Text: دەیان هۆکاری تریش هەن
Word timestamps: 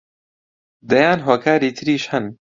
دەیان 0.89 1.19
هۆکاری 1.27 1.75
تریش 1.77 2.03
هەن 2.11 2.25